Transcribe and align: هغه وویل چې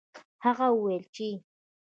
هغه 0.45 0.67
وویل 0.73 1.03
چې 1.15 1.27